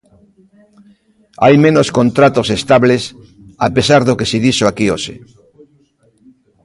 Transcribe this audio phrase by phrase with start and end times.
[1.43, 3.03] Hai menos contratos estables
[3.67, 5.15] a pesar do que se dixo aquí hoxe.